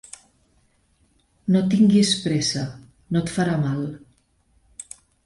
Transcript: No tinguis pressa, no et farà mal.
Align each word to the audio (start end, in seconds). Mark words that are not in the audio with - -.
No 1.55 1.61
tinguis 1.73 2.13
pressa, 2.23 2.63
no 3.13 3.21
et 3.27 3.29
farà 3.35 3.59
mal. 3.67 3.85